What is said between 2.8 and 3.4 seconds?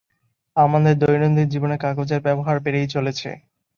চলেছে।